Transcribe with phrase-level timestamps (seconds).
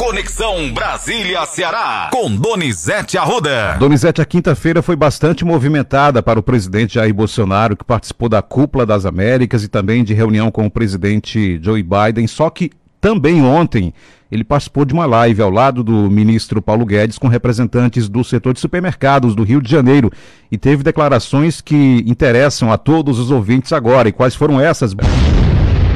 [0.00, 3.76] Conexão Brasília-Ceará, com Donizete Arruda.
[3.78, 8.86] Donizete, a quinta-feira foi bastante movimentada para o presidente Jair Bolsonaro, que participou da Cúpula
[8.86, 12.26] das Américas e também de reunião com o presidente Joe Biden.
[12.26, 13.92] Só que também ontem
[14.32, 18.54] ele participou de uma live ao lado do ministro Paulo Guedes com representantes do setor
[18.54, 20.10] de supermercados do Rio de Janeiro
[20.50, 24.08] e teve declarações que interessam a todos os ouvintes agora.
[24.08, 24.94] E quais foram essas?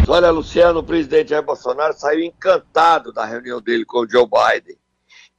[0.07, 4.77] Olha, Luciano, o presidente Jair Bolsonaro saiu encantado da reunião dele com o Joe Biden.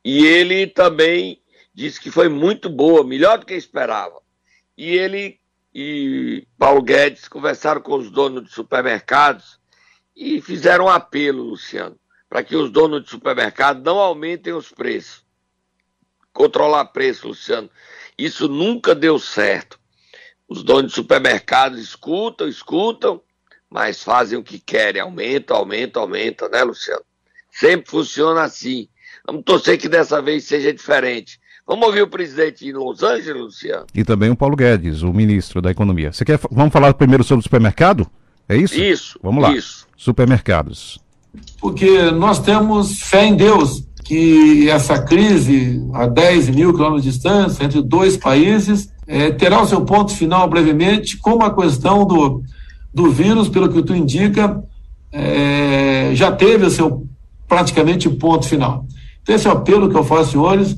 [0.03, 1.39] E ele também
[1.71, 4.19] disse que foi muito boa, melhor do que esperava.
[4.75, 5.39] E ele
[5.73, 9.59] e Paulo Guedes conversaram com os donos de supermercados
[10.15, 15.23] e fizeram um apelo, Luciano, para que os donos de supermercado não aumentem os preços.
[16.33, 17.69] Controlar preço, Luciano.
[18.17, 19.79] Isso nunca deu certo.
[20.47, 23.21] Os donos de supermercados escutam, escutam
[23.75, 27.01] mas fazem o que querem, aumenta, aumenta, aumenta, né, Luciano?
[27.51, 28.87] Sempre funciona assim.
[29.27, 31.37] Vamos torcer que dessa vez seja diferente.
[31.67, 33.85] Vamos ouvir o presidente em Los Angeles, Luciano?
[33.93, 36.13] E também o Paulo Guedes, o ministro da Economia.
[36.13, 38.09] Você quer, vamos falar primeiro sobre o supermercado?
[38.47, 38.81] É isso?
[38.81, 39.19] Isso.
[39.21, 39.51] Vamos lá.
[39.51, 39.85] Isso.
[39.97, 40.97] Supermercados.
[41.59, 47.65] Porque nós temos fé em Deus que essa crise, a 10 mil quilômetros de distância,
[47.65, 52.41] entre dois países, é, terá o seu ponto final brevemente, como a questão do
[52.95, 54.63] do vírus, pelo que tu indica,
[55.11, 57.05] é, já teve o seu
[57.45, 58.85] praticamente ponto final.
[59.21, 60.77] Então, esse é o apelo que eu faço, senhores.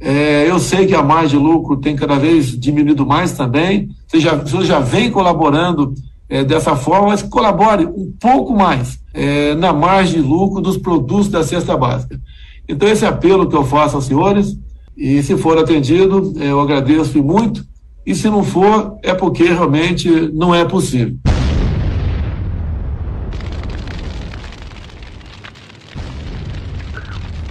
[0.00, 3.88] É, eu sei que a margem de lucro tem cada vez diminuído mais também.
[4.06, 5.94] Você já, você já vem colaborando
[6.28, 11.28] é, dessa forma, mas colabore um pouco mais é, na margem de lucro dos produtos
[11.28, 12.20] da cesta básica.
[12.68, 14.56] Então, esse apelo que eu faço aos senhores,
[14.96, 17.64] e se for atendido, eu agradeço muito.
[18.06, 21.16] E se não for, é porque realmente não é possível.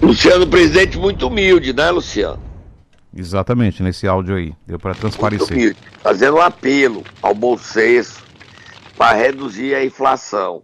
[0.00, 2.40] Luciano, presidente muito humilde, né, Luciano?
[3.14, 4.54] Exatamente, nesse áudio aí.
[4.66, 5.48] Deu para transparecer.
[5.48, 8.22] Muito humilde, fazendo um apelo ao bom senso
[8.96, 10.62] para reduzir a inflação.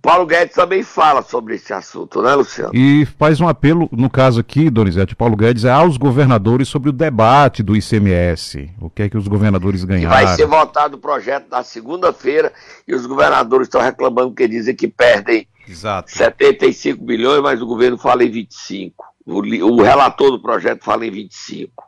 [0.00, 2.70] Paulo Guedes também fala sobre esse assunto, né, Luciano?
[2.72, 6.92] E faz um apelo, no caso aqui, Donizete, Paulo Guedes, é aos governadores sobre o
[6.92, 8.70] debate do ICMS.
[8.80, 10.14] O que é que os governadores ganharam?
[10.14, 12.52] vai ser votado o projeto na segunda-feira
[12.86, 16.10] e os governadores estão reclamando porque dizem que perdem Exato.
[16.10, 19.04] 75 bilhões, mas o governo fala em 25.
[19.24, 21.84] O, o relator do projeto fala em 25.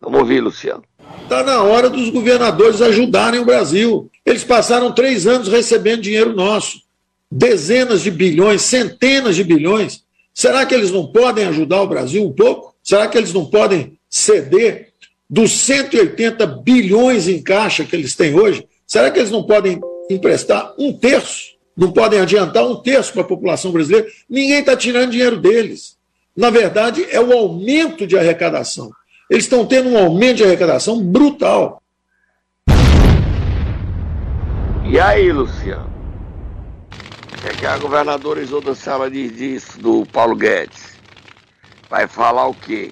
[0.00, 0.82] Vamos ouvir, Luciano.
[1.22, 4.10] Está na hora dos governadores ajudarem o Brasil.
[4.24, 6.80] Eles passaram três anos recebendo dinheiro nosso
[7.30, 10.02] dezenas de bilhões, centenas de bilhões.
[10.34, 12.74] Será que eles não podem ajudar o Brasil um pouco?
[12.82, 14.88] Será que eles não podem ceder
[15.28, 18.66] dos 180 bilhões em caixa que eles têm hoje?
[18.86, 21.49] Será que eles não podem emprestar um terço?
[21.76, 24.06] Não podem adiantar um terço para a população brasileira?
[24.28, 25.96] Ninguém está tirando dinheiro deles.
[26.36, 28.90] Na verdade, é o aumento de arrecadação.
[29.28, 31.82] Eles estão tendo um aumento de arrecadação brutal.
[34.84, 35.88] E aí, Luciano?
[37.32, 40.98] O que, é que a governadora Isolda Sala diz disso, do Paulo Guedes?
[41.88, 42.90] Vai falar o quê?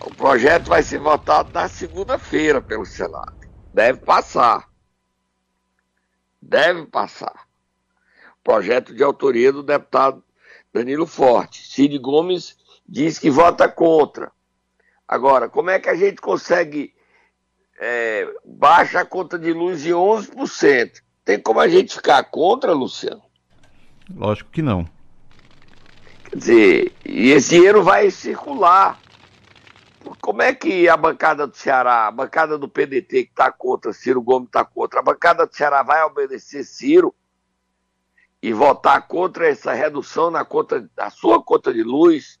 [0.00, 3.34] O projeto vai ser votado na segunda-feira pelo Senado.
[3.72, 4.69] Deve passar.
[6.40, 7.46] Deve passar.
[8.42, 10.24] Projeto de autoria do deputado
[10.72, 11.66] Danilo Forte.
[11.66, 12.56] Cid Gomes
[12.88, 14.32] diz que vota contra.
[15.06, 16.94] Agora, como é que a gente consegue
[17.78, 21.02] é, baixa a conta de luz de 11%?
[21.24, 23.22] Tem como a gente ficar contra, Luciano?
[24.14, 24.88] Lógico que não.
[26.24, 28.98] Quer dizer, e esse dinheiro vai circular.
[30.20, 34.22] Como é que a bancada do Ceará, a bancada do PDT que está contra, Ciro
[34.22, 37.14] Gomes está contra, a bancada do Ceará vai obedecer Ciro
[38.42, 42.40] e votar contra essa redução na conta, na sua conta de luz,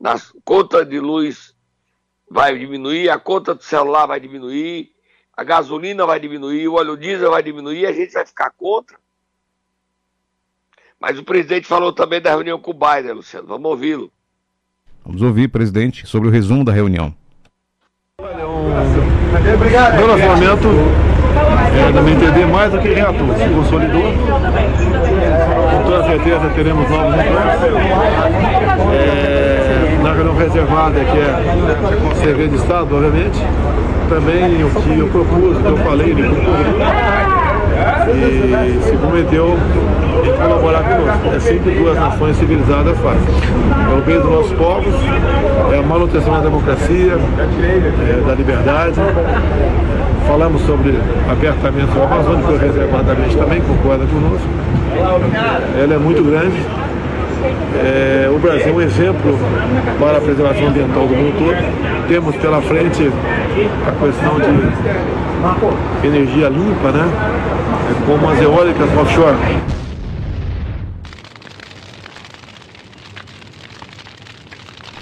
[0.00, 1.54] na conta de luz
[2.28, 4.92] vai diminuir, a conta do celular vai diminuir,
[5.36, 8.98] a gasolina vai diminuir, o óleo diesel vai diminuir, a gente vai ficar contra.
[10.98, 13.46] Mas o presidente falou também da reunião com o Biden, Luciano.
[13.46, 14.10] Vamos ouvi-lo.
[15.06, 17.14] Vamos ouvir, presidente, sobre o resumo da reunião.
[18.18, 18.28] Meu
[20.06, 20.66] relacionamento,
[21.78, 24.02] é, na minha entender, mais do que reator, se consolidou.
[25.70, 27.36] Com toda certeza teremos novos encontros.
[28.92, 33.38] É, na reunião reservada, que é segredo de Estado, obviamente
[34.08, 37.45] também o que eu propus, o que eu falei, ele concordou
[38.14, 39.56] e se comprometeu
[40.24, 41.34] em colaborar conosco.
[41.34, 43.28] É sempre duas nações civilizadas fazem.
[43.90, 44.94] É o bem dos nossos povos,
[45.72, 49.00] é a manutenção da democracia, é, da liberdade.
[50.26, 50.98] Falamos sobre
[51.30, 54.48] apertamento amazônico, reservadamente também concorda conosco.
[55.80, 56.56] Ela é muito grande,
[57.76, 59.38] É, o Brasil é um exemplo
[60.00, 62.08] para a preservação ambiental do mundo todo.
[62.08, 63.12] Temos pela frente
[63.86, 64.50] a questão de
[66.04, 67.04] energia limpa, né?
[67.90, 69.36] É como as eólicas offshore.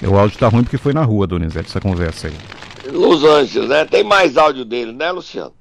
[0.07, 2.35] O áudio tá ruim porque foi na rua, Donizete, essa conversa aí.
[2.93, 3.85] Los Angeles, né?
[3.85, 5.53] Tem mais áudio dele, né, Luciano?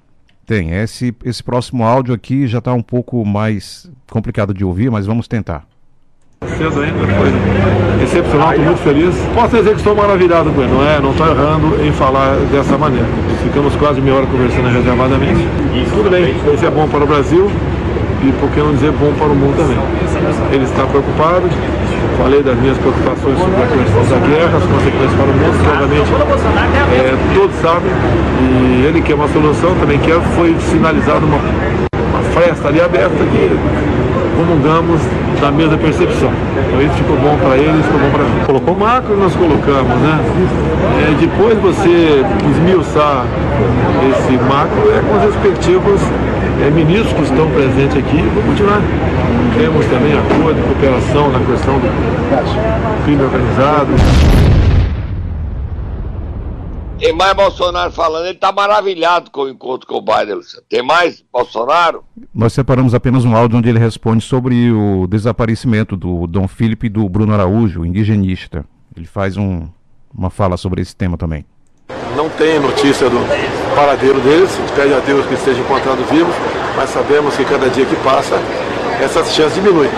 [0.45, 0.71] Tem.
[0.71, 5.27] Esse, esse próximo áudio aqui já tá um pouco mais complicado de ouvir, mas vamos
[5.27, 5.65] tentar.
[6.57, 9.15] Cedo ainda, foi excepcional, estou muito feliz.
[9.33, 10.99] Posso dizer que estou maravilhado com ele, não é?
[10.99, 13.07] Não estou errando em falar dessa maneira.
[13.43, 15.47] Ficamos quase meia hora conversando reservadamente.
[15.93, 17.49] Tudo bem, isso é bom para o Brasil
[18.23, 19.77] e por que não dizer bom para o mundo também.
[20.51, 21.43] Ele está preocupado,
[22.17, 25.69] falei das minhas preocupações sobre a questão da guerra, as consequências para o mundo, que
[25.69, 26.09] obviamente
[26.93, 27.91] é, todos sabem,
[28.39, 33.37] e ele quer uma solução, também quer, foi sinalizada uma, uma fresta ali aberta que
[34.35, 35.01] comungamos
[35.39, 36.31] da mesma percepção.
[36.67, 38.45] Então isso ficou bom para eles, ficou bom para mim.
[38.45, 40.19] Colocou macro nós colocamos, né?
[41.01, 43.25] É, depois você esmiuçar
[44.09, 46.01] esse macro é com os respectivos
[46.65, 48.81] é, ministros que estão presentes aqui, vou continuar.
[49.57, 54.52] Temos também acordo cooperação na questão do crime organizado.
[57.03, 60.39] Tem mais Bolsonaro falando, ele está maravilhado com o encontro com o Biden.
[60.69, 62.05] Tem mais Bolsonaro?
[62.33, 66.89] Nós separamos apenas um áudio onde ele responde sobre o desaparecimento do Dom Felipe e
[66.89, 68.63] do Bruno Araújo, indigenista.
[68.95, 69.67] Ele faz um,
[70.17, 71.45] uma fala sobre esse tema também.
[72.15, 73.19] Não tem notícia do
[73.75, 76.33] paradeiro deles, pede a Deus que estejam encontrados vivos,
[76.77, 78.35] mas sabemos que cada dia que passa,
[79.01, 79.89] essas chances diminuem.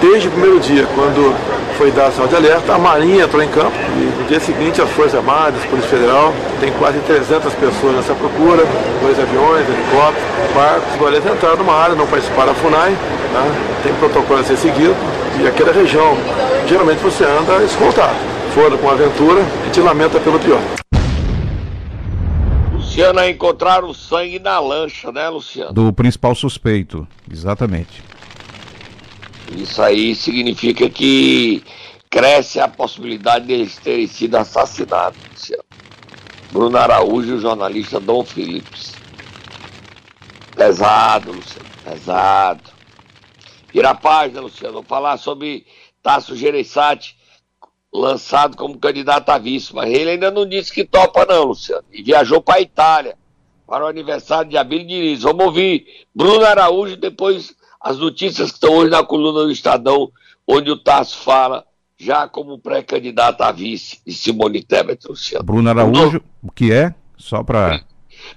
[0.00, 1.36] Desde o primeiro dia, quando
[1.78, 4.90] foi dado sinal de alerta, a Marinha entrou em campo e no dia seguinte as
[4.90, 8.64] Forças Armadas, a Polícia Federal, tem quase 300 pessoas nessa procura,
[9.00, 13.78] dois aviões, helicópteros, barcos, agora eles entraram numa área, não participaram da FUNAI, né?
[13.84, 14.96] tem protocolo a ser seguido
[15.40, 16.18] e aquela região,
[16.66, 18.16] geralmente você anda escoltado.
[18.52, 20.60] Foram com aventura, a gente lamenta pelo pior.
[22.72, 25.72] Luciano, encontraram sangue na lancha, né, Luciano?
[25.72, 28.02] Do principal suspeito, exatamente.
[29.56, 31.62] Isso aí significa que
[32.10, 35.18] cresce a possibilidade de eles terem sido assassinados.
[36.50, 38.94] Bruno Araújo e o jornalista Dom Phillips.
[40.54, 42.62] Pesado, Luciano, pesado.
[43.72, 44.74] Vira a página, Luciano.
[44.74, 45.66] Vou falar sobre
[46.02, 47.16] Tasso Gereissati,
[47.92, 51.84] lançado como candidato a vice, mas ele ainda não disse que topa não, Luciano.
[51.92, 53.16] E viajou para a Itália,
[53.66, 55.22] para o aniversário de Abílio Diniz.
[55.22, 60.10] Vamos ouvir Bruno Araújo depois as notícias que estão hoje na coluna do Estadão,
[60.46, 61.64] onde o Tasso fala
[61.98, 65.44] já como pré-candidato a vice de Simone Tebet, Luciano.
[65.44, 66.94] Bruno Araújo, o que é?
[67.16, 67.80] Só para.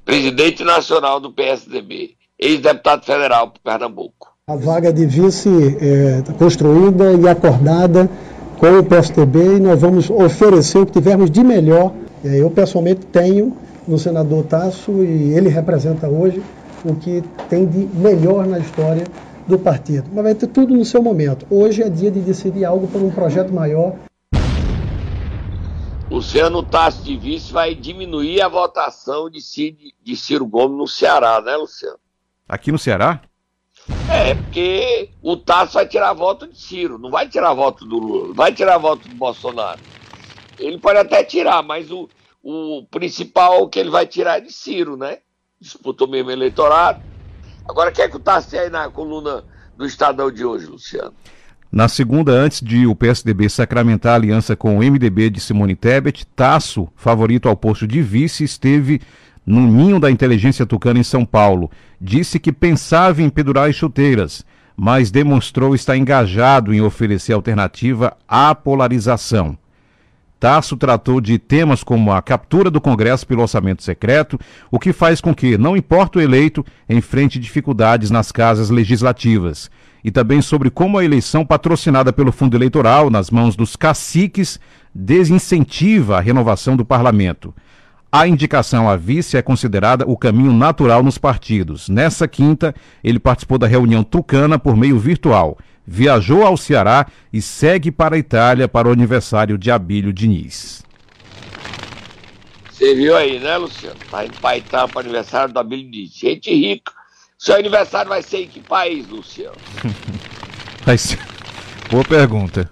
[0.04, 4.32] Presidente nacional do PSDB, ex-deputado federal para Pernambuco.
[4.48, 5.50] A vaga de vice
[5.80, 8.10] é, construída e acordada
[8.58, 11.94] com o PSDB e nós vamos oferecer o que tivermos de melhor.
[12.24, 16.42] Eu pessoalmente tenho no senador Tasso e ele representa hoje
[16.84, 19.04] o que tem de melhor na história
[19.48, 20.10] do partido.
[20.14, 21.46] Mas vai ter tudo no seu momento.
[21.50, 23.96] Hoje é dia de decidir algo por um projeto maior.
[26.10, 31.40] Luciano Tassi de vice vai diminuir a votação de Ciro, de Ciro Gomes no Ceará,
[31.42, 31.98] né, Luciano?
[32.48, 33.22] Aqui no Ceará?
[34.12, 38.28] É, porque o Tasso vai tirar voto de Ciro, não vai tirar voto do Lula,
[38.28, 39.80] não vai tirar voto do Bolsonaro.
[40.60, 42.10] Ele pode até tirar, mas o,
[42.44, 45.20] o principal que ele vai tirar é de Ciro, né?
[45.60, 47.02] Disputou mesmo eleitorado.
[47.68, 49.44] Agora, quer que o Tassi aí na coluna
[49.78, 51.14] do Estadão de hoje, Luciano?
[51.72, 56.28] Na segunda, antes de o PSDB sacramentar a aliança com o MDB de Simone Tebet,
[56.36, 59.00] Tasso, favorito ao posto de vice, esteve
[59.46, 61.72] no ninho da inteligência tucana em São Paulo.
[62.00, 68.54] Disse que pensava em pendurar as chuteiras, mas demonstrou estar engajado em oferecer alternativa à
[68.54, 69.58] polarização.
[70.42, 74.40] Tasso tratou de temas como a captura do Congresso pelo orçamento secreto,
[74.72, 79.70] o que faz com que, não importa o eleito, enfrente dificuldades nas casas legislativas.
[80.04, 84.60] E também sobre como a eleição patrocinada pelo fundo eleitoral, nas mãos dos caciques,
[84.96, 87.54] desincentiva a renovação do parlamento.
[88.12, 91.88] A indicação a vice é considerada o caminho natural nos partidos.
[91.88, 95.56] Nessa quinta, ele participou da reunião tucana por meio virtual
[95.92, 100.84] viajou ao Ceará e segue para a Itália para o aniversário de Abílio Diniz.
[102.72, 104.00] Você viu aí, né, Luciano?
[104.10, 106.14] Tá indo para a Itália para o aniversário do Abílio Diniz.
[106.14, 106.94] Gente rica.
[107.38, 109.56] Seu aniversário vai ser em que país, Luciano?
[110.86, 111.20] vai ser...
[111.90, 112.72] Boa pergunta.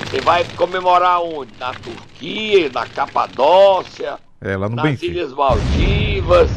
[0.00, 1.52] Você vai comemorar onde?
[1.60, 4.18] Na Turquia, na Capadócia?
[4.40, 5.12] É, lá no nas Benfica.
[5.12, 6.50] Ilhas Maldivas?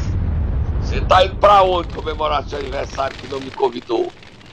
[0.80, 4.10] Você tá indo para onde comemorar seu aniversário que não me convidou?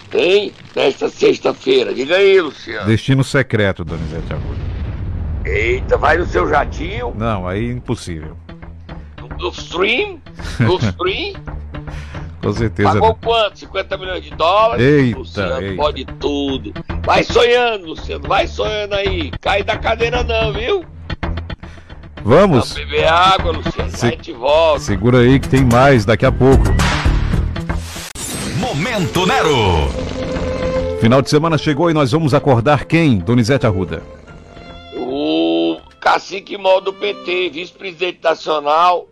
[0.09, 1.93] Tem nesta sexta-feira.
[1.93, 2.87] Diga aí, Luciano.
[2.87, 4.67] Destino secreto, Donizete Arruda.
[5.45, 7.13] Eita, vai no seu jatinho?
[7.17, 8.35] Não, aí impossível.
[9.21, 10.19] No Gulfstream?
[10.65, 11.33] Gulfstream?
[12.41, 12.93] Com certeza.
[12.93, 13.59] Pagou quanto?
[13.59, 14.85] 50 milhões de dólares?
[14.85, 15.75] Eita, Luciano, eita.
[15.75, 16.73] pode tudo.
[17.05, 18.27] Vai sonhando, Luciano.
[18.27, 19.31] Vai sonhando aí.
[19.41, 20.85] Cai da cadeira não, viu?
[22.23, 22.69] Vamos.
[22.75, 23.91] Não beber água, Luciano.
[23.91, 24.79] Se- Vai te volta.
[24.81, 26.63] Segura aí que tem mais daqui a pouco.
[28.77, 29.89] Momento Nero.
[31.01, 34.03] Final de semana chegou e nós vamos acordar quem, Donizete Arruda?
[34.96, 39.07] O cacique mó do PT, vice-presidente nacional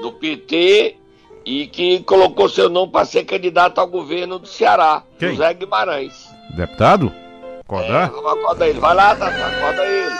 [0.00, 0.96] do PT
[1.44, 5.32] e que colocou seu nome para ser candidato ao governo do Ceará, Quem?
[5.32, 6.30] José Guimarães.
[6.56, 7.12] Deputado?
[7.14, 8.10] É, Acordar?
[8.10, 8.80] vamos acordar ele.
[8.80, 10.14] Vai lá, Tata, acorda ele.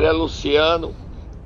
[0.00, 0.96] Olha, Luciano,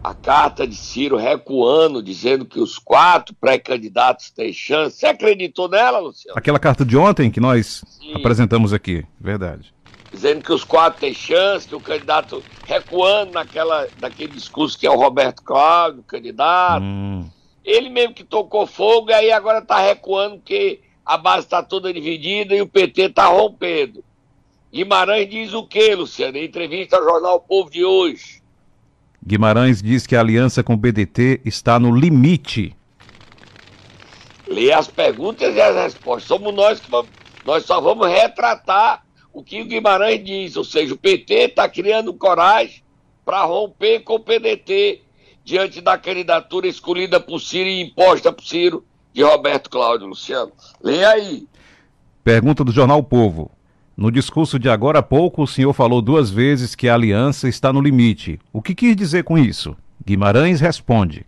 [0.01, 4.97] a carta de Ciro recuando, dizendo que os quatro pré-candidatos têm chance.
[4.97, 6.39] Você acreditou nela, Luciano?
[6.39, 8.15] Aquela carta de ontem que nós Sim.
[8.15, 9.75] apresentamos aqui, verdade.
[10.13, 14.91] Dizendo que os quatro têm chance, que o candidato recuando naquela, naquele discurso que é
[14.91, 16.85] o Roberto Cláudio, candidato.
[16.85, 17.29] Hum,
[17.65, 21.93] Ele mesmo que tocou fogo e aí agora tá recuando porque a base está toda
[21.93, 24.05] dividida e o PT tá rompendo.
[24.73, 26.37] Guimarães diz o que, Luciano?
[26.37, 28.44] Em entrevista ao jornal O Povo de hoje.
[29.27, 32.77] Guimarães diz que a aliança com o BDT está no limite.
[34.47, 36.25] Lê as perguntas e as respostas.
[36.25, 37.09] Somos nós que vamos,
[37.45, 39.03] nós só vamos retratar
[39.33, 42.83] o que o Guimarães diz, ou seja, o PT está criando coragem
[43.25, 45.01] para romper com o PDT
[45.43, 50.53] diante da candidatura escolhida por Ciro e imposta por Ciro de Roberto Cláudio Luciano.
[50.83, 51.49] Lê aí.
[52.23, 53.51] Pergunta do jornal O Povo.
[53.97, 57.73] No discurso de agora há pouco, o senhor falou duas vezes que a aliança está
[57.73, 58.41] no limite.
[58.53, 59.77] O que quis dizer com isso?
[60.05, 61.25] Guimarães responde: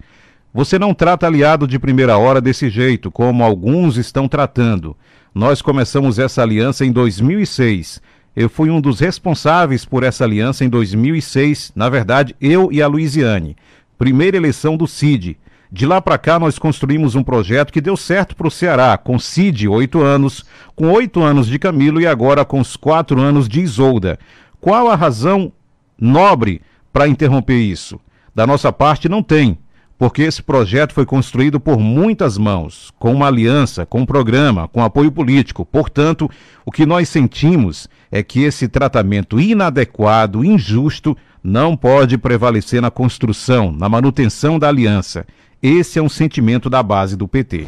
[0.52, 4.96] Você não trata aliado de primeira hora desse jeito, como alguns estão tratando.
[5.32, 8.02] Nós começamos essa aliança em 2006.
[8.35, 12.88] Eu fui um dos responsáveis por essa aliança em 2006, na verdade, eu e a
[12.88, 13.56] Luiziane.
[13.96, 15.38] Primeira eleição do CID.
[15.70, 19.18] De lá para cá, nós construímos um projeto que deu certo para o Ceará, com
[19.18, 20.44] Cid, oito anos,
[20.75, 24.18] com oito anos de Camilo e agora com os quatro anos de Isolda.
[24.61, 25.52] Qual a razão
[25.99, 28.00] nobre para interromper isso?
[28.35, 29.58] Da nossa parte, não tem,
[29.99, 34.85] porque esse projeto foi construído por muitas mãos, com uma aliança, com um programa, com
[34.85, 35.64] apoio político.
[35.64, 36.30] Portanto,
[36.64, 43.73] o que nós sentimos é que esse tratamento inadequado, injusto, não pode prevalecer na construção,
[43.73, 45.26] na manutenção da aliança.
[45.62, 47.66] Esse é um sentimento da base do PT.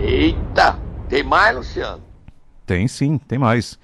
[0.00, 0.78] Eita!
[1.08, 2.02] Tem mais, Luciano?
[2.64, 3.78] Tem sim, tem mais.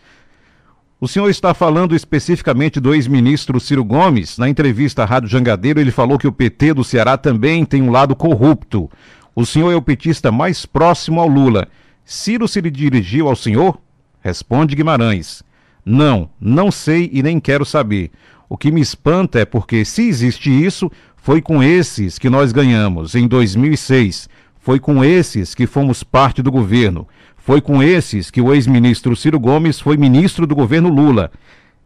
[1.01, 4.39] O senhor está falando especificamente do ex-ministro Ciro Gomes.
[4.39, 7.91] Na entrevista à Rádio Jangadeiro, ele falou que o PT do Ceará também tem um
[7.91, 8.91] lado corrupto.
[9.35, 11.69] O senhor é o petista mais próximo ao Lula.
[12.05, 13.79] Ciro se dirigiu ao senhor?
[14.21, 15.43] Responde Guimarães.
[15.85, 18.11] Não, não sei e nem quero saber.
[18.49, 20.91] O que me espanta é porque, se existe isso,
[21.23, 24.29] foi com esses que nós ganhamos em 2006.
[24.59, 27.07] Foi com esses que fomos parte do governo.
[27.37, 31.31] Foi com esses que o ex-ministro Ciro Gomes foi ministro do governo Lula.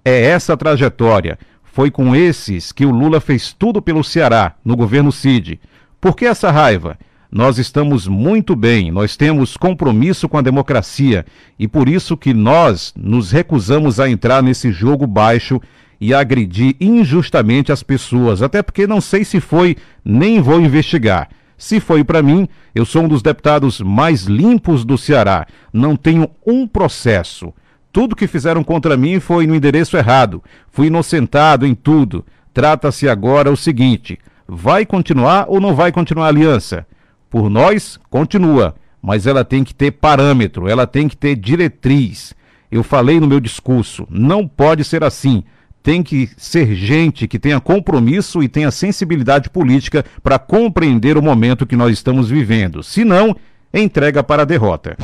[0.05, 1.39] É essa trajetória.
[1.65, 5.61] Foi com esses que o Lula fez tudo pelo Ceará, no governo Cid.
[6.01, 6.99] Por que essa raiva?
[7.31, 11.25] Nós estamos muito bem, nós temos compromisso com a democracia
[11.59, 15.59] e por isso que nós nos recusamos a entrar nesse jogo baixo
[16.03, 21.29] e agredir injustamente as pessoas, até porque não sei se foi, nem vou investigar.
[21.57, 25.47] Se foi para mim, eu sou um dos deputados mais limpos do Ceará.
[25.73, 27.55] Não tenho um processo.
[27.93, 30.43] Tudo que fizeram contra mim foi no endereço errado.
[30.73, 32.27] Fui inocentado em tudo.
[32.53, 34.19] Trata-se agora o seguinte:
[34.49, 36.85] vai continuar ou não vai continuar a aliança?
[37.31, 42.35] Por nós, continua, mas ela tem que ter parâmetro, ela tem que ter diretriz.
[42.73, 45.45] Eu falei no meu discurso, não pode ser assim.
[45.83, 51.67] Tem que ser gente que tenha compromisso e tenha sensibilidade política para compreender o momento
[51.67, 52.83] que nós estamos vivendo.
[52.83, 53.37] Se não,
[53.75, 54.97] entrega para a derrota.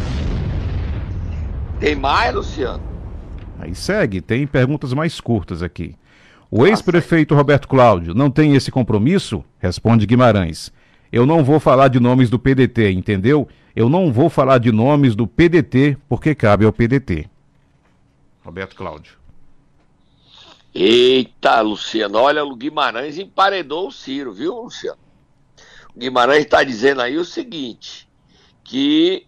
[1.81, 2.83] Tem mais, Luciano?
[3.59, 5.97] Aí segue, tem perguntas mais curtas aqui.
[6.51, 9.45] O ex-prefeito Roberto Cláudio não tem esse compromisso?
[9.59, 10.73] Responde Guimarães.
[11.11, 13.49] Eu não vou falar de nomes do PDT, entendeu?
[13.75, 17.27] Eu não vou falar de nomes do PDT porque cabe ao PDT.
[18.45, 19.18] Roberto Cláudio.
[20.75, 25.01] Eita, Luciano, olha, o Guimarães emparedou o Ciro, viu, Luciano?
[25.95, 28.09] O Guimarães está dizendo aí o seguinte,
[28.63, 29.27] que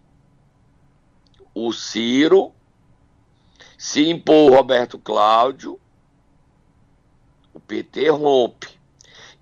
[1.53, 2.53] o Ciro
[3.77, 5.79] se impôs o Roberto Cláudio
[7.53, 8.67] o PT rompe.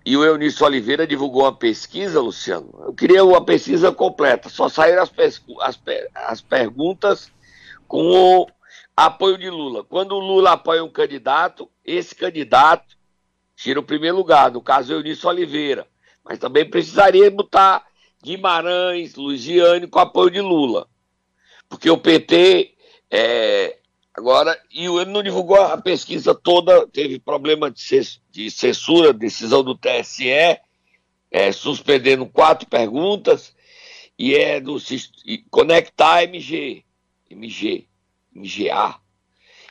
[0.05, 2.69] E o Eunício Oliveira divulgou uma pesquisa, Luciano.
[2.85, 4.49] Eu queria uma pesquisa completa.
[4.49, 5.11] Só saíram as,
[5.61, 5.79] as,
[6.15, 7.31] as perguntas
[7.87, 8.47] com o
[8.95, 9.83] apoio de Lula.
[9.83, 12.97] Quando o Lula apoia um candidato, esse candidato
[13.55, 15.87] tira o primeiro lugar, no caso Eunício Oliveira.
[16.23, 17.85] Mas também precisaria botar
[18.23, 20.87] Guimarães, Luiziane com apoio de Lula.
[21.67, 22.73] Porque o PT
[23.09, 23.77] é,
[24.13, 30.29] agora, e ele não divulgou a pesquisa toda, teve problema de censura, decisão do TSE,
[31.31, 33.55] é, suspendendo quatro perguntas,
[34.17, 34.77] e é do
[35.49, 36.83] Conectar MG,
[37.29, 37.87] MG,
[38.35, 38.99] MGA.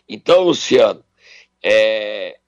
[0.09, 1.05] Então, Luciano,
[1.63, 2.39] é,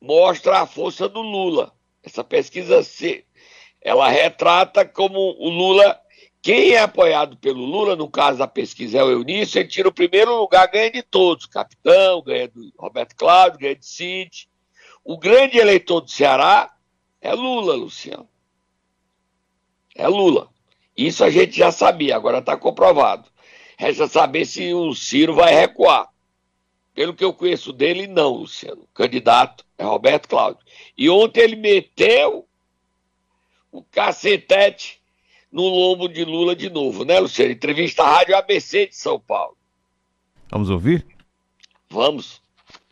[0.00, 1.72] mostra a força do Lula.
[2.02, 3.24] Essa pesquisa se,
[3.80, 5.98] ela retrata como o Lula,
[6.42, 9.92] quem é apoiado pelo Lula, no caso da pesquisa é o Eunício, ele tira o
[9.92, 14.48] primeiro lugar, ganha de todos, capitão, ganha do Roberto Cláudio, ganha de Cid.
[15.02, 16.70] O grande eleitor do Ceará
[17.20, 18.28] é Lula, Luciano.
[19.94, 20.50] É Lula.
[20.96, 23.28] Isso a gente já sabia, agora está comprovado.
[23.78, 26.08] Resta saber se o Ciro vai recuar.
[26.94, 28.82] Pelo que eu conheço dele, não, Luciano.
[28.82, 30.64] O candidato é Roberto Cláudio.
[30.96, 32.46] E ontem ele meteu
[33.72, 35.00] o cacetete
[35.50, 37.50] no lombo de Lula de novo, né, Luciano?
[37.50, 39.56] Entrevista à Rádio ABC de São Paulo.
[40.48, 41.04] Vamos ouvir?
[41.90, 42.40] Vamos.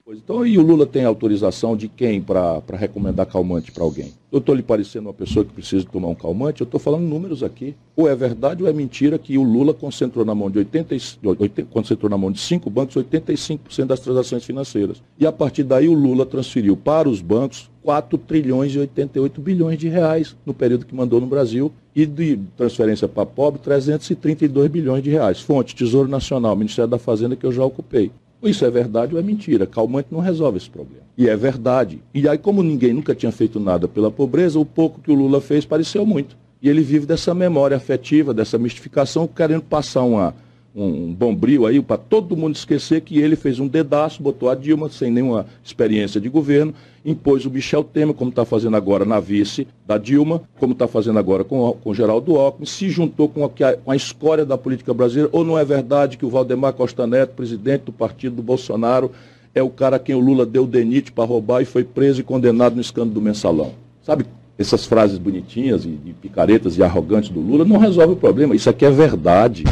[0.08, 4.12] Então, e o Lula tem autorização de quem para recomendar calmante para alguém?
[4.32, 6.60] Eu estou lhe parecendo uma pessoa que precisa tomar um calmante?
[6.60, 7.76] Eu estou falando números aqui.
[7.94, 11.68] Ou é verdade ou é mentira que o Lula concentrou na mão de 80, 80
[11.70, 15.00] concentrou na mão de cinco bancos 85% das transações financeiras.
[15.18, 19.78] E a partir daí o Lula transferiu para os bancos 4 trilhões e 88 bilhões
[19.78, 25.02] de reais no período que mandou no Brasil e de transferência para pobre 332 bilhões
[25.02, 25.40] de reais.
[25.40, 28.10] Fonte Tesouro Nacional, Ministério da Fazenda que eu já ocupei.
[28.42, 29.66] Isso é verdade ou é mentira?
[29.66, 31.04] Calmante não resolve esse problema.
[31.16, 32.02] E é verdade.
[32.12, 35.40] E aí, como ninguém nunca tinha feito nada pela pobreza, o pouco que o Lula
[35.40, 36.36] fez pareceu muito.
[36.60, 40.34] E ele vive dessa memória afetiva, dessa mistificação, querendo passar uma,
[40.74, 44.88] um bombril aí para todo mundo esquecer que ele fez um dedaço, botou a Dilma
[44.88, 46.72] sem nenhuma experiência de governo,
[47.04, 51.18] impôs o Michel Temer, como está fazendo agora na vice da Dilma, como está fazendo
[51.18, 55.28] agora com, o Geraldo Alckmin, se juntou com a, com a escória da política brasileira,
[55.32, 59.10] ou não é verdade que o Valdemar Costa Neto, presidente do partido do Bolsonaro,
[59.54, 62.24] é o cara a quem o Lula deu denite para roubar e foi preso e
[62.24, 63.72] condenado no escândalo do mensalão.
[64.02, 64.24] Sabe,
[64.58, 68.86] essas frases bonitinhas e picaretas e arrogantes do Lula não resolve o problema, isso aqui
[68.86, 69.64] é verdade.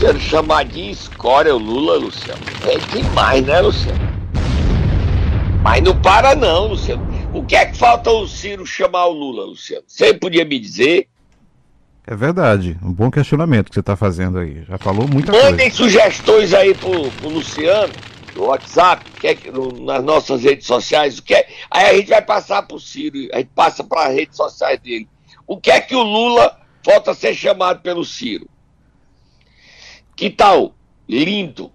[0.00, 4.00] Luciano, chamar de escória o Lula, Luciano, é demais, né, Luciano?
[5.62, 7.06] Mas não para não, Luciano.
[7.34, 9.84] O que é que falta o Ciro chamar o Lula, Luciano?
[9.86, 11.06] Você podia me dizer?
[12.06, 14.64] É verdade, um bom questionamento que você está fazendo aí.
[14.66, 15.50] Já falou muita Mandem coisa.
[15.50, 17.92] Mandem sugestões aí pro, pro Luciano,
[18.34, 21.18] no WhatsApp, que é, no, nas nossas redes sociais.
[21.18, 24.14] O que é, aí a gente vai passar pro Ciro, a gente passa para as
[24.14, 25.06] redes sociais dele.
[25.46, 28.48] O que é que o Lula falta ser chamado pelo Ciro?
[30.20, 30.74] Que tal?
[31.08, 31.72] Lindo.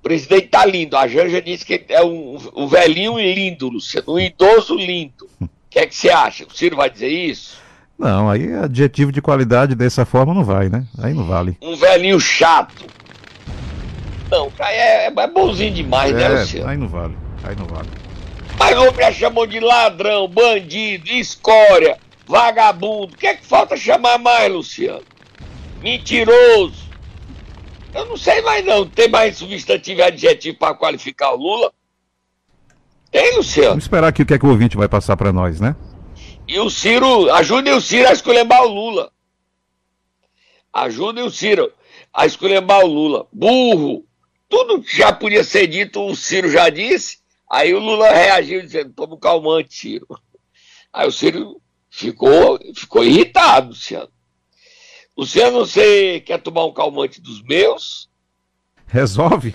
[0.00, 0.96] O presidente tá lindo.
[0.96, 4.14] A Janja disse que é um, um velhinho lindo, Luciano.
[4.14, 5.30] Um idoso lindo.
[5.40, 6.44] O que é que você acha?
[6.44, 7.56] O Ciro vai dizer isso?
[7.96, 10.88] Não, aí adjetivo de qualidade dessa forma não vai, né?
[10.98, 11.56] Aí não vale.
[11.62, 12.84] Um velhinho chato.
[14.28, 16.68] Não, é, é bonzinho demais, né, é, né, Luciano?
[16.68, 17.16] Aí não vale.
[17.44, 17.88] Aí não vale.
[18.58, 23.14] Mas o homem já chamou de ladrão, bandido, escória, vagabundo.
[23.14, 25.04] O que é que falta chamar mais, Luciano?
[25.80, 26.87] Mentiroso.
[27.94, 28.88] Eu não sei mais não.
[28.88, 31.72] Tem mais substantivo e adjetivo para qualificar o Lula?
[33.10, 33.70] Tem, Luciano.
[33.70, 35.74] Vamos esperar aqui o que é que o ouvinte vai passar para nós, né?
[36.46, 39.10] E o Ciro, ajudem o Ciro a escolher o Lula.
[40.72, 41.72] Ajudem o Ciro
[42.12, 43.26] a escolher o Lula.
[43.32, 44.04] Burro.
[44.48, 47.18] Tudo que já podia ser dito, o Ciro já disse.
[47.50, 50.06] Aí o Lula reagiu dizendo, toma um calmante, Ciro.
[50.92, 54.10] Aí o Ciro ficou, ficou irritado, Luciano.
[55.18, 58.08] Luciano, você quer tomar um calmante dos meus?
[58.86, 59.52] Resolve.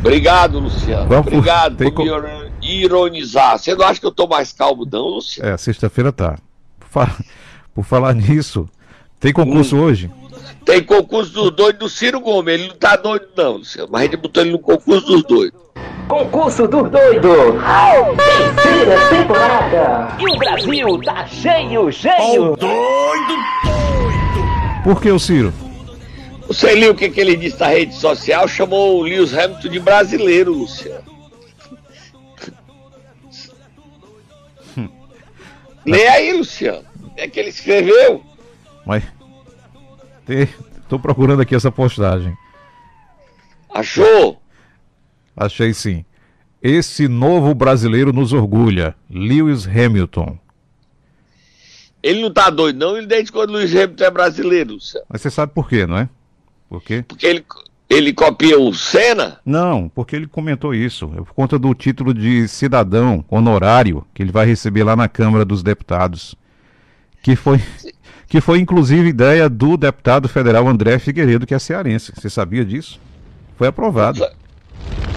[0.00, 1.06] Obrigado, Luciano.
[1.06, 3.58] Vamos Obrigado por, por me ironizar.
[3.58, 5.50] Você não acha que eu tô mais calmo, não, Luciano?
[5.50, 6.38] É, sexta-feira tá.
[6.80, 7.16] Por, fa...
[7.74, 8.66] por, falar nisso,
[9.20, 9.82] tem concurso hum.
[9.82, 10.10] hoje?
[10.64, 12.54] Tem concurso dos doidos do Ciro Gomes.
[12.54, 13.90] Ele não tá doido, não, Luciano.
[13.92, 15.60] Mas a gente botou ele no concurso dos doidos.
[16.08, 17.28] Concurso do doido!
[18.56, 20.16] Terceira temporada!
[20.18, 22.52] E o Brasil tá cheio, cheio!
[22.52, 23.73] Oh, doido!
[24.84, 25.50] Por que o Ciro?
[26.46, 28.46] Você leu o que, que ele disse na rede social?
[28.46, 31.10] Chamou o Lewis Hamilton de brasileiro, Luciano.
[34.76, 34.88] Hum.
[35.86, 36.84] Lê aí, Luciano.
[37.16, 38.22] É que ele escreveu.
[38.84, 39.02] Mas.
[40.82, 42.36] Estou procurando aqui essa postagem.
[43.72, 44.38] Achou?
[45.34, 46.04] Achei sim.
[46.62, 50.38] Esse novo brasileiro nos orgulha, Lewis Hamilton.
[52.04, 55.06] Ele não tá doido, não, ele desde quando o Luiz Hamilton é brasileiro, Luciano.
[55.08, 56.06] Mas você sabe por quê, não é?
[56.68, 57.02] Por quê?
[57.08, 57.42] Porque ele,
[57.88, 59.40] ele copia o Senna?
[59.42, 61.10] Não, porque ele comentou isso.
[61.14, 65.46] É por conta do título de cidadão honorário que ele vai receber lá na Câmara
[65.46, 66.34] dos Deputados.
[67.22, 67.58] Que foi,
[68.28, 72.12] que foi inclusive ideia do deputado federal André Figueiredo, que é cearense.
[72.14, 73.00] Você sabia disso?
[73.56, 74.22] Foi aprovado.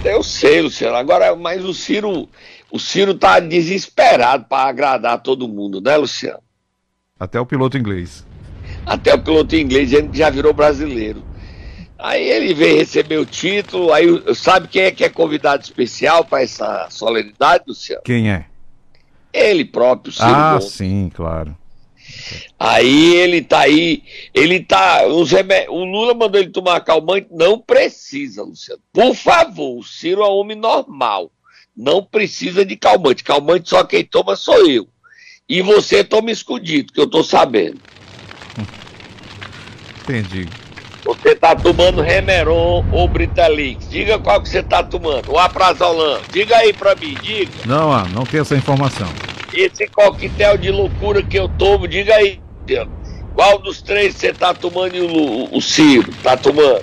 [0.06, 0.96] Eu sei, Luciano.
[0.96, 2.30] Agora, mas o Ciro,
[2.72, 6.47] o Ciro tá desesperado para agradar todo mundo, né, Luciano?
[7.20, 8.26] Até o piloto inglês.
[8.86, 11.24] Até o piloto inglês que já virou brasileiro.
[11.98, 16.44] Aí ele veio receber o título, aí sabe quem é que é convidado especial para
[16.44, 18.04] essa solenidade, Luciano?
[18.06, 18.46] Quem é?
[19.34, 20.72] Ele próprio, Ciro Ah, Gomes.
[20.74, 21.58] sim, claro.
[22.60, 24.04] Aí ele tá aí,
[24.34, 25.06] ele tá.
[25.08, 28.82] Os remé- O Lula mandou ele tomar calmante, não precisa, Luciano.
[28.94, 31.32] Por favor, o Ciro é homem normal.
[31.76, 33.24] Não precisa de calmante.
[33.24, 34.88] Calmante só quem toma sou eu.
[35.50, 37.78] E você toma escondido, que eu tô sabendo.
[40.04, 40.48] Entendi.
[41.06, 43.88] Você tá tomando Remeron ou Britalix.
[43.90, 45.32] Diga qual que você tá tomando.
[45.32, 46.20] O Aprazolam.
[46.32, 47.52] Diga aí pra mim, diga.
[47.66, 49.08] Não, ah, não tem essa informação.
[49.54, 52.42] Esse coquetel de loucura que eu tomo, diga aí.
[53.34, 56.82] Qual dos três você tá tomando e o, Lu- o Ciro tá tomando?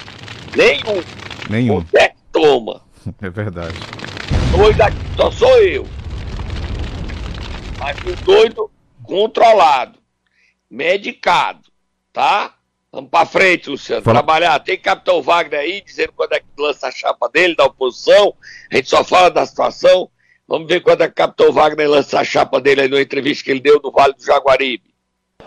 [0.56, 1.02] Nenhum.
[1.50, 1.80] Nenhum.
[1.80, 2.80] Você é que toma.
[3.20, 3.74] É verdade.
[4.56, 5.86] Doido aqui só sou eu.
[7.78, 8.70] Mas o doido
[9.02, 9.98] controlado.
[10.70, 11.60] Medicado.
[12.12, 12.54] Tá?
[12.92, 14.02] Vamos pra frente, Luciano.
[14.02, 14.58] Fala- Trabalhar.
[14.60, 18.34] Tem Capitão Wagner aí dizendo quando é que lança a chapa dele, da oposição.
[18.70, 20.08] A gente só fala da situação.
[20.46, 23.42] Vamos ver quando é que o Capitão Wagner lança a chapa dele aí numa entrevista
[23.44, 24.93] que ele deu no Vale do Jaguaribe.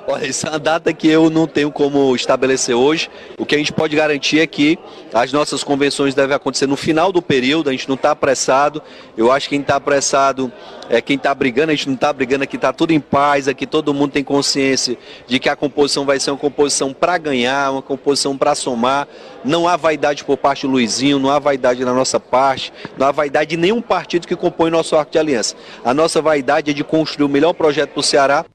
[0.05, 3.09] Olha, isso é uma data que eu não tenho como estabelecer hoje.
[3.37, 4.79] O que a gente pode garantir é que
[5.13, 8.81] as nossas convenções devem acontecer no final do período, a gente não está apressado.
[9.17, 10.51] Eu acho que quem está apressado
[10.89, 13.67] é quem está brigando, a gente não está brigando aqui, está tudo em paz, aqui
[13.67, 17.81] todo mundo tem consciência de que a composição vai ser uma composição para ganhar, uma
[17.81, 19.07] composição para somar.
[19.43, 23.11] Não há vaidade por parte do Luizinho, não há vaidade da nossa parte, não há
[23.11, 25.55] vaidade de nenhum partido que compõe nosso arco de aliança.
[25.83, 28.45] A nossa vaidade é de construir o melhor projeto para o Ceará.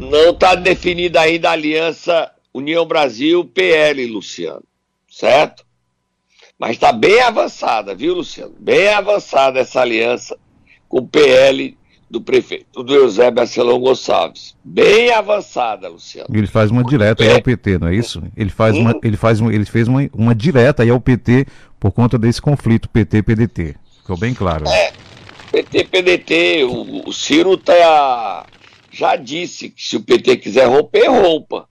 [0.00, 4.64] Não está definida ainda a aliança União Brasil-PL, Luciano.
[5.10, 5.64] Certo?
[6.58, 8.54] Mas está bem avançada, viu, Luciano?
[8.58, 10.38] Bem avançada essa aliança
[10.88, 11.76] com o PL
[12.10, 14.56] do prefeito do Eusébio Barcelão Gonçalves.
[14.64, 16.28] Bem avançada, Luciano.
[16.34, 18.22] Ele faz uma direta aí ao PT, não é isso?
[18.36, 21.46] Ele faz uma, ele faz uma, ele fez uma, uma direta aí ao PT
[21.78, 23.76] por conta desse conflito PT-PDT.
[23.98, 24.64] Ficou bem claro.
[24.64, 24.90] né?
[25.52, 28.46] PT, PDT, o, o Ciro tá,
[28.90, 31.68] já disse que se o PT quiser romper, rompa.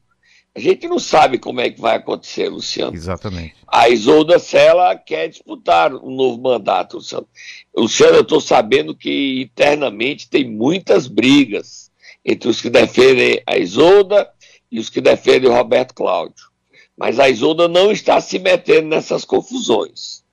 [0.55, 2.95] A gente não sabe como é que vai acontecer, Luciano.
[2.95, 3.55] Exatamente.
[3.67, 7.27] A Isolda Sela quer disputar um novo mandato, Luciano.
[7.75, 11.91] Luciano, eu estou sabendo que internamente tem muitas brigas
[12.25, 14.29] entre os que defendem a Isolda
[14.71, 16.49] e os que defendem o Roberto Cláudio.
[16.97, 20.23] Mas a Isolda não está se metendo nessas confusões.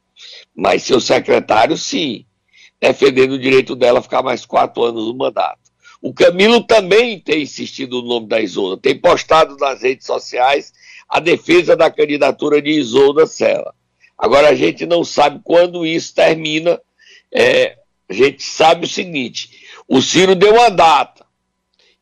[0.55, 2.25] Mas seu secretário, sim,
[2.81, 5.66] defendendo o direito dela a ficar mais quatro anos no mandato.
[6.01, 10.73] O Camilo também tem insistido no nome da Isolda, tem postado nas redes sociais
[11.09, 13.75] a defesa da candidatura de Isolda Sela.
[14.19, 16.81] Agora a gente não sabe quando isso termina.
[17.33, 17.77] É,
[18.09, 19.51] a gente sabe o seguinte:
[19.87, 21.27] o Ciro deu uma data.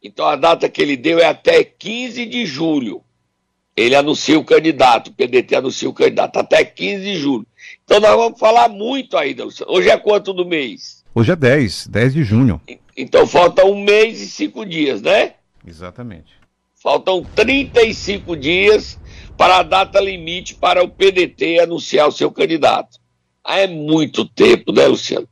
[0.02, 3.02] Então a data que ele deu é até 15 de julho.
[3.76, 7.46] Ele anuncia o candidato, o PDT anuncia o candidato até 15 de julho.
[7.82, 9.44] Então nós vamos falar muito ainda.
[9.66, 10.93] Hoje é quanto do mês?
[11.16, 12.60] Hoje é 10, 10 de junho.
[12.96, 15.34] Então falta um mês e cinco dias, né?
[15.64, 16.32] Exatamente.
[16.74, 18.98] Faltam 35 dias
[19.38, 22.98] para a data limite para o PDT anunciar o seu candidato.
[23.44, 25.28] Ah, é muito tempo, né, Luciano?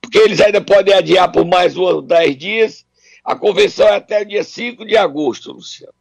[0.00, 2.86] Porque eles ainda podem adiar por mais uns 10 dias.
[3.22, 5.92] A convenção é até o dia 5 de agosto, Luciano.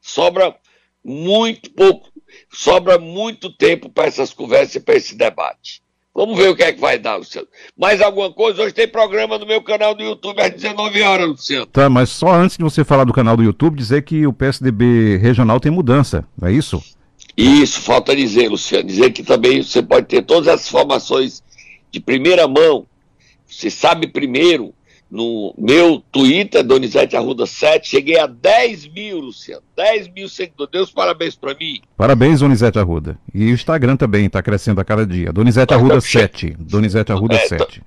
[0.00, 0.56] Sobra
[1.04, 2.10] muito pouco,
[2.52, 5.81] sobra muito tempo para essas conversas e para esse debate.
[6.14, 7.48] Vamos ver o que é que vai dar, Luciano.
[7.76, 8.62] Mais alguma coisa?
[8.62, 11.66] Hoje tem programa no meu canal do YouTube às 19 horas, Luciano.
[11.66, 15.16] Tá, mas só antes de você falar do canal do YouTube, dizer que o PSDB
[15.16, 16.82] regional tem mudança, não é isso?
[17.34, 18.86] Isso, falta dizer, Luciano.
[18.86, 21.42] Dizer que também você pode ter todas as informações
[21.90, 22.86] de primeira mão.
[23.46, 24.74] Você sabe primeiro,
[25.12, 29.62] no meu Twitter, Donizete Arruda 7, cheguei a 10 mil, Luciano.
[29.76, 30.72] 10 mil seguidores.
[30.72, 31.82] Deus parabéns para mim.
[31.98, 33.18] Parabéns, Donizete Arruda.
[33.34, 35.30] E o Instagram também está crescendo a cada dia.
[35.30, 36.56] Donizete Arruda estamos che- 7.
[36.58, 37.82] Donizete Arruda É, 7.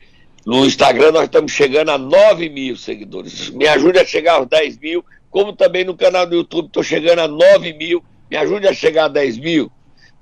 [0.45, 3.49] No Instagram nós estamos chegando a 9 mil seguidores.
[3.49, 7.19] Me ajude a chegar aos 10 mil, como também no canal do YouTube estou chegando
[7.21, 8.03] a 9 mil.
[8.29, 9.71] Me ajude a chegar a 10 mil.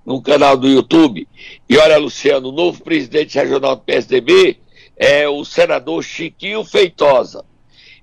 [0.06, 1.26] no canal do YouTube.
[1.70, 4.58] E olha, Luciano, o novo presidente regional do PSDB
[4.98, 7.44] é o senador Chiquinho Feitosa.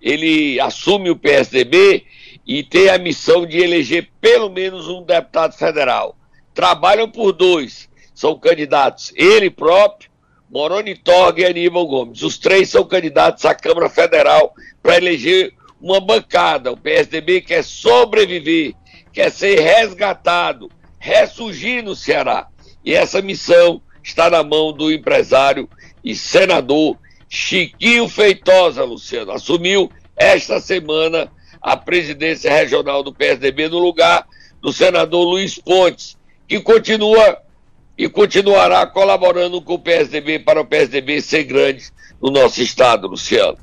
[0.00, 2.04] Ele assume o PSDB
[2.46, 6.16] e tem a missão de eleger pelo menos um deputado federal.
[6.54, 10.10] Trabalham por dois, são candidatos ele próprio,
[10.50, 12.22] Moroni Torga e Aníbal Gomes.
[12.22, 16.72] Os três são candidatos à Câmara Federal para eleger uma bancada.
[16.72, 18.74] O PSDB quer sobreviver,
[19.12, 22.48] quer ser resgatado, ressurgir no Ceará.
[22.84, 25.68] E essa missão está na mão do empresário
[26.04, 26.96] e senador
[27.28, 29.32] Chiquinho Feitosa, Luciano.
[29.32, 31.30] Assumiu esta semana
[31.62, 34.26] a presidência regional do PSDB no lugar
[34.60, 36.16] do senador Luiz Pontes,
[36.48, 37.38] que continua
[37.96, 43.58] e continuará colaborando com o PSDB para o PSDB ser grande no nosso estado, Luciano.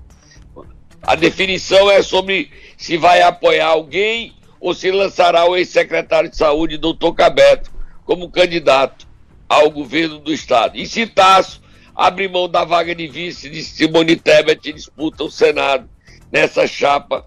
[1.01, 6.77] A definição é sobre se vai apoiar alguém ou se lançará o ex-secretário de saúde,
[6.77, 7.71] doutor Cabeto,
[8.05, 9.07] como candidato
[9.47, 10.77] ao governo do estado.
[10.77, 11.61] E se Tasso
[11.97, 15.89] abre mão da vaga de vice de Simone Tebet e disputa o Senado
[16.31, 17.25] nessa chapa.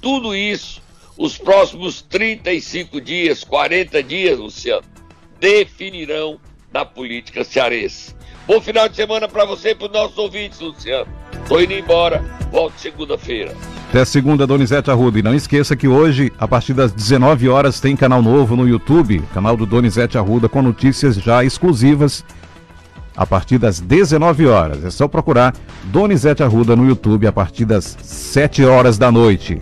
[0.00, 0.80] Tudo isso,
[1.18, 4.84] os próximos 35 dias, 40 dias, Luciano,
[5.40, 6.38] definirão
[6.72, 8.14] na política cearense.
[8.46, 11.10] Bom final de semana para você e para os nossos ouvintes, Luciano.
[11.48, 12.20] Tô indo embora,
[12.52, 13.54] volto segunda-feira.
[13.88, 15.18] Até segunda, Donizete Arruda.
[15.18, 19.22] E não esqueça que hoje, a partir das 19 horas, tem canal novo no YouTube,
[19.34, 22.24] canal do Donizete Arruda, com notícias já exclusivas
[23.16, 24.84] a partir das 19 horas.
[24.84, 29.50] É só procurar Donizete Arruda no YouTube a partir das 7 horas da noite.